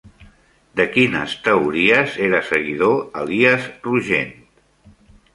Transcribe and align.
De 0.79 0.85
quines 0.93 1.33
teories 1.47 2.15
era 2.27 2.39
seguidor 2.47 2.95
Elies 3.25 3.67
Rogent? 3.89 4.33